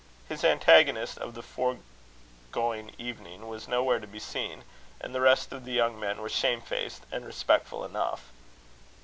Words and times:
His 0.27 0.43
antagonist 0.43 1.19
of 1.19 1.35
the 1.35 1.43
foregoing 1.43 2.89
evening 2.97 3.47
was 3.47 3.67
nowhere 3.67 3.99
to 3.99 4.07
be 4.07 4.17
seen; 4.17 4.63
and 4.99 5.13
the 5.13 5.21
rest 5.21 5.53
of 5.53 5.63
the 5.63 5.73
young 5.73 5.99
men 5.99 6.21
were 6.23 6.27
shame 6.27 6.61
faced 6.61 7.03
and 7.11 7.23
respectful 7.23 7.85
enough. 7.85 8.31